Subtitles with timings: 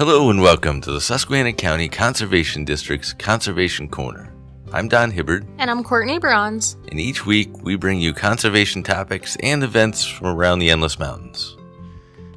[0.00, 4.32] Hello and welcome to the Susquehanna County Conservation District's Conservation Corner.
[4.72, 6.78] I'm Don Hibbard, And I'm Courtney Bronze.
[6.88, 11.54] and each week we bring you conservation topics and events from around the Endless Mountains.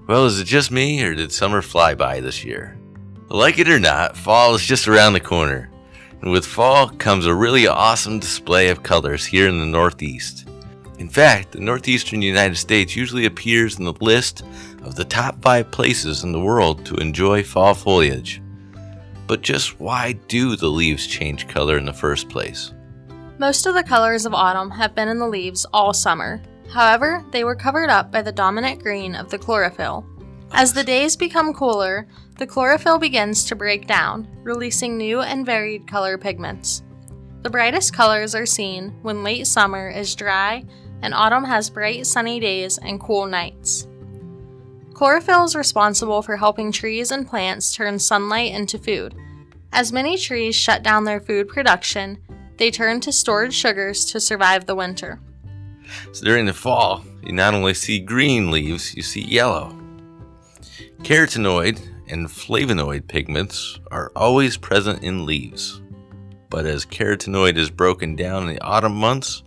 [0.07, 2.77] Well, is it just me, or did summer fly by this year?
[3.29, 5.71] Like it or not, fall is just around the corner.
[6.21, 10.49] And with fall comes a really awesome display of colors here in the Northeast.
[10.99, 14.43] In fact, the Northeastern United States usually appears in the list
[14.83, 18.41] of the top five places in the world to enjoy fall foliage.
[19.27, 22.73] But just why do the leaves change color in the first place?
[23.39, 26.41] Most of the colors of autumn have been in the leaves all summer.
[26.69, 30.05] However, they were covered up by the dominant green of the chlorophyll.
[30.51, 35.87] As the days become cooler, the chlorophyll begins to break down, releasing new and varied
[35.87, 36.83] color pigments.
[37.41, 40.63] The brightest colors are seen when late summer is dry
[41.01, 43.87] and autumn has bright sunny days and cool nights.
[44.93, 49.15] Chlorophyll is responsible for helping trees and plants turn sunlight into food.
[49.71, 52.19] As many trees shut down their food production,
[52.57, 55.19] they turn to stored sugars to survive the winter.
[56.11, 59.75] So during the fall, you not only see green leaves, you see yellow.
[60.99, 65.81] Carotenoid and flavonoid pigments are always present in leaves.
[66.49, 69.41] But as carotenoid is broken down in the autumn months,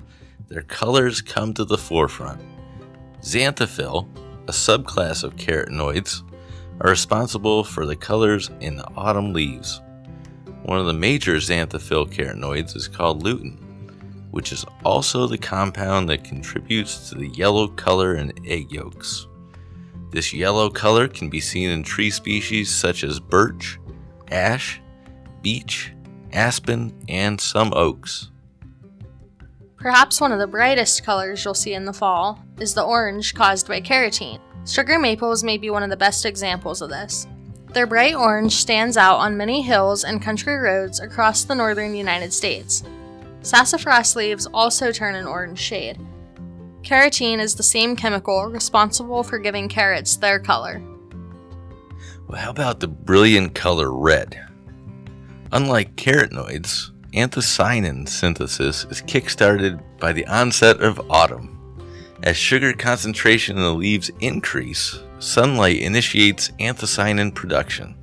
[0.49, 2.43] their colors come to the forefront.
[3.21, 4.09] Xanthophyll,
[4.49, 6.23] a subclass of carotenoids,
[6.81, 9.81] are responsible for the colors in the autumn leaves.
[10.63, 13.59] One of the major xanthophyll carotenoids is called lutein,
[14.31, 19.27] which is also the compound that contributes to the yellow color in egg yolks.
[20.11, 23.79] This yellow color can be seen in tree species such as birch,
[24.31, 24.81] ash,
[25.43, 25.93] beech,
[26.33, 28.31] aspen, and some oaks.
[29.77, 33.69] Perhaps one of the brightest colors you'll see in the fall is the orange caused
[33.69, 34.41] by carotene.
[34.67, 37.27] Sugar maples may be one of the best examples of this.
[37.73, 42.33] Their bright orange stands out on many hills and country roads across the northern United
[42.33, 42.83] States.
[43.43, 45.99] Sassafras leaves also turn an orange shade.
[46.83, 50.83] Carotene is the same chemical responsible for giving carrots their color.
[52.27, 54.41] Well, how about the brilliant color red?
[55.53, 61.56] Unlike carotenoids, anthocyanin synthesis is kickstarted by the onset of autumn.
[62.23, 67.95] As sugar concentration in the leaves increase, sunlight initiates anthocyanin production.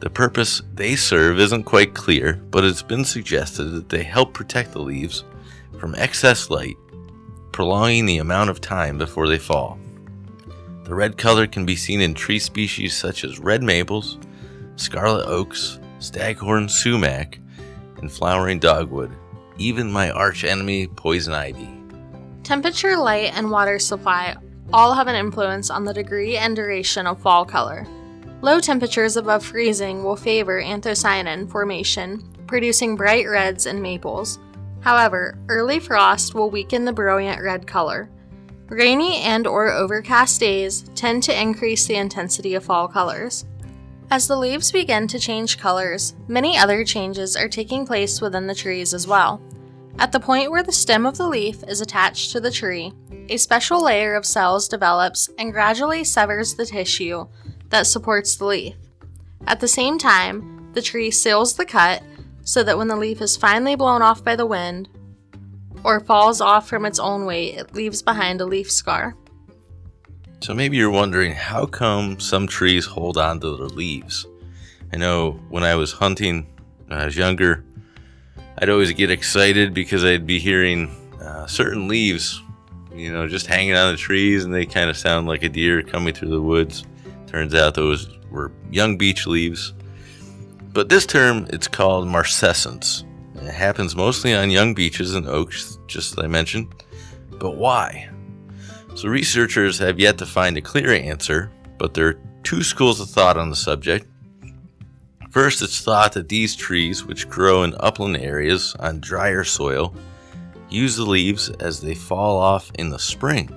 [0.00, 4.72] The purpose they serve isn't quite clear, but it's been suggested that they help protect
[4.72, 5.24] the leaves
[5.78, 6.76] from excess light,
[7.52, 9.78] prolonging the amount of time before they fall.
[10.84, 14.18] The red color can be seen in tree species such as red maples,
[14.76, 17.38] scarlet oaks, staghorn sumac,
[17.96, 19.10] and flowering dogwood,
[19.56, 21.77] even my arch enemy, poison ivy.
[22.48, 24.34] Temperature, light, and water supply
[24.72, 27.86] all have an influence on the degree and duration of fall color.
[28.40, 34.38] Low temperatures above freezing will favor anthocyanin formation, producing bright reds in maples.
[34.80, 38.08] However, early frost will weaken the brilliant red color.
[38.68, 43.44] Rainy and or overcast days tend to increase the intensity of fall colors.
[44.10, 48.54] As the leaves begin to change colors, many other changes are taking place within the
[48.54, 49.38] trees as well.
[49.98, 52.92] At the point where the stem of the leaf is attached to the tree,
[53.28, 57.26] a special layer of cells develops and gradually severs the tissue
[57.70, 58.76] that supports the leaf.
[59.46, 62.02] At the same time, the tree seals the cut
[62.44, 64.88] so that when the leaf is finally blown off by the wind
[65.82, 69.16] or falls off from its own weight, it leaves behind a leaf scar.
[70.40, 74.26] So maybe you're wondering how come some trees hold on to their leaves?
[74.92, 76.46] I know when I was hunting
[76.86, 77.64] when I was younger,
[78.60, 80.90] I'd always get excited because I'd be hearing
[81.22, 82.42] uh, certain leaves,
[82.92, 85.82] you know, just hanging on the trees and they kind of sound like a deer
[85.82, 86.84] coming through the woods.
[87.28, 89.74] Turns out those were young beech leaves.
[90.72, 93.04] But this term, it's called marcescence.
[93.36, 96.72] It happens mostly on young beeches and oaks, just as I mentioned.
[97.38, 98.10] But why?
[98.96, 103.08] So researchers have yet to find a clear answer, but there are two schools of
[103.08, 104.08] thought on the subject.
[105.30, 109.94] First, it's thought that these trees, which grow in upland areas on drier soil,
[110.70, 113.54] use the leaves as they fall off in the spring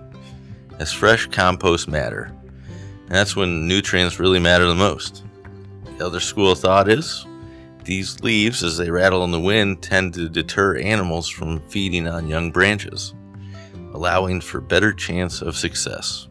[0.80, 2.34] as fresh compost matter.
[3.06, 5.24] And that's when nutrients really matter the most.
[5.98, 7.26] The other school of thought is
[7.84, 12.28] these leaves, as they rattle in the wind, tend to deter animals from feeding on
[12.28, 13.14] young branches,
[13.94, 16.28] allowing for better chance of success.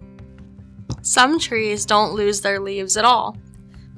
[1.03, 3.37] Some trees don't lose their leaves at all.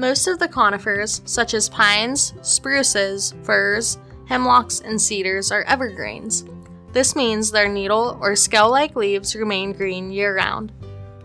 [0.03, 6.45] Most of the conifers, such as pines, spruces, firs, hemlocks, and cedars, are evergreens.
[6.93, 10.73] This means their needle or scale like leaves remain green year round.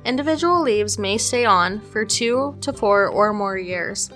[0.06, 4.12] Individual leaves may stay on for two to four or more years.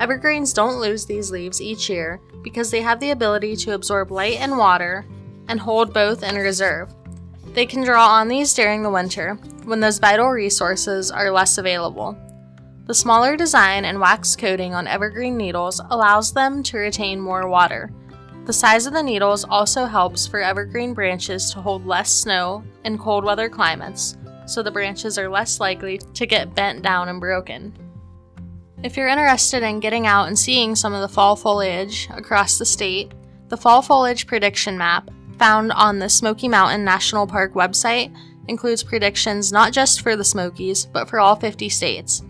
[0.00, 4.38] Evergreens don't lose these leaves each year because they have the ability to absorb light
[4.40, 5.06] and water
[5.46, 6.92] and hold both in reserve.
[7.54, 12.18] They can draw on these during the winter when those vital resources are less available.
[12.86, 17.92] The smaller design and wax coating on evergreen needles allows them to retain more water.
[18.44, 22.98] The size of the needles also helps for evergreen branches to hold less snow in
[22.98, 27.72] cold weather climates, so the branches are less likely to get bent down and broken.
[28.82, 32.64] If you're interested in getting out and seeing some of the fall foliage across the
[32.64, 33.12] state,
[33.48, 35.08] the Fall Foliage Prediction Map,
[35.38, 38.12] found on the Smoky Mountain National Park website,
[38.48, 42.24] includes predictions not just for the Smokies, but for all 50 states.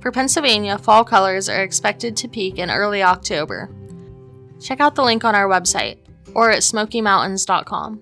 [0.00, 3.68] For Pennsylvania, fall colors are expected to peak in early October.
[4.60, 5.98] Check out the link on our website
[6.34, 8.00] or at smokymountains.com.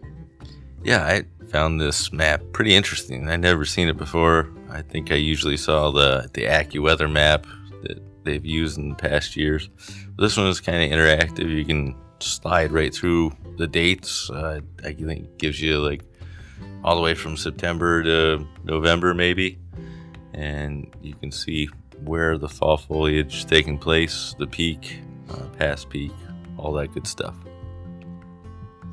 [0.82, 3.28] Yeah, I found this map pretty interesting.
[3.28, 4.50] I'd never seen it before.
[4.70, 7.46] I think I usually saw the the AccuWeather map
[7.82, 9.70] that they've used in the past years.
[10.19, 11.50] This one is kind of interactive.
[11.50, 14.31] You can slide right through the dates.
[14.31, 16.04] Uh, I think it gives you like
[16.84, 19.58] all the way from September to November, maybe,
[20.34, 21.69] and you can see
[22.04, 25.00] where the fall foliage is taking place, the peak,
[25.31, 26.12] uh, past peak,
[26.56, 27.34] all that good stuff.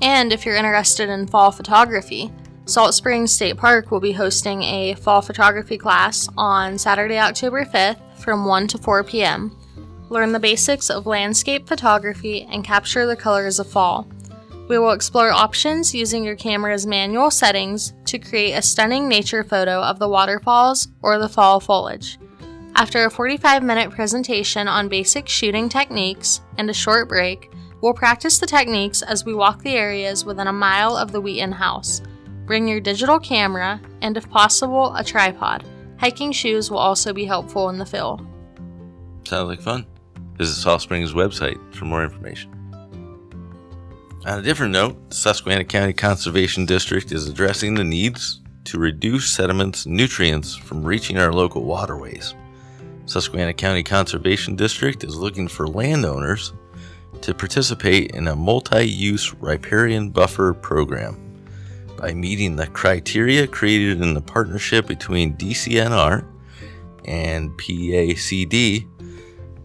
[0.01, 2.31] And if you're interested in fall photography,
[2.65, 8.00] Salt Springs State Park will be hosting a fall photography class on Saturday, October 5th
[8.17, 9.56] from 1 to 4 p.m.
[10.09, 14.07] Learn the basics of landscape photography and capture the colors of fall.
[14.69, 19.81] We will explore options using your camera's manual settings to create a stunning nature photo
[19.81, 22.17] of the waterfalls or the fall foliage.
[22.75, 28.39] After a 45 minute presentation on basic shooting techniques and a short break, we'll practice
[28.39, 32.01] the techniques as we walk the areas within a mile of the Wheaton house.
[32.47, 35.63] Bring your digital camera and, if possible, a tripod.
[35.99, 38.25] Hiking shoes will also be helpful in the field.
[39.23, 39.85] Sounds like fun.
[40.37, 42.51] Visit Salt Springs website for more information.
[44.25, 49.29] On a different note, the Susquehanna County Conservation District is addressing the needs to reduce
[49.29, 52.33] sediments and nutrients from reaching our local waterways.
[53.05, 56.53] Susquehanna County Conservation District is looking for landowners
[57.21, 61.19] to participate in a multi use riparian buffer program.
[61.97, 66.25] By meeting the criteria created in the partnership between DCNR
[67.05, 68.88] and PACD,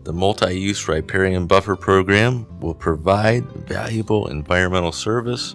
[0.04, 5.54] the multi use riparian buffer program will provide valuable environmental service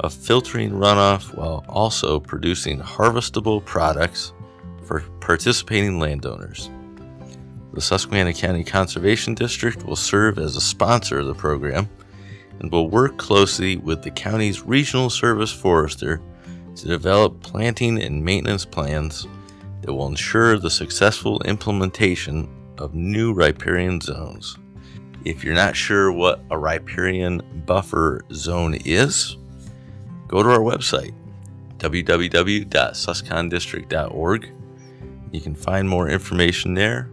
[0.00, 4.32] of filtering runoff while also producing harvestable products
[4.84, 6.70] for participating landowners.
[7.72, 11.88] The Susquehanna County Conservation District will serve as a sponsor of the program
[12.60, 16.20] and will work closely with the county's regional service forester
[16.76, 19.26] to develop planting and maintenance plans
[19.80, 22.46] that will ensure the successful implementation
[22.76, 24.58] of new riparian zones.
[25.24, 29.38] If you're not sure what a riparian buffer zone is,
[30.28, 31.14] go to our website,
[31.78, 34.50] www.suscondistrict.org.
[35.30, 37.08] You can find more information there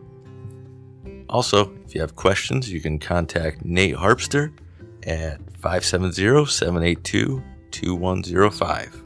[1.30, 4.52] also, if you have questions, you can contact Nate Harpster
[5.04, 9.04] at 570 782 2105.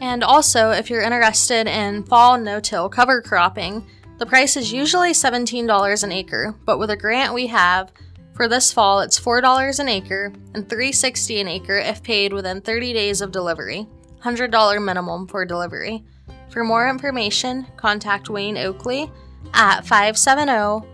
[0.00, 3.86] And also, if you're interested in fall no till cover cropping,
[4.18, 7.92] the price is usually $17 an acre, but with a grant we have
[8.34, 12.92] for this fall, it's $4 an acre and $3.60 an acre if paid within 30
[12.92, 13.86] days of delivery.
[14.22, 16.04] $100 minimum for delivery.
[16.50, 19.10] For more information, contact Wayne Oakley
[19.54, 20.86] at 570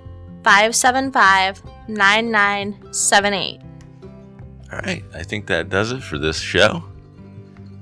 [0.42, 3.60] 575 9978.
[4.72, 6.82] All right, I think that does it for this show.